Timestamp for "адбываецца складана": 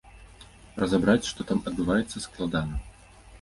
1.73-2.81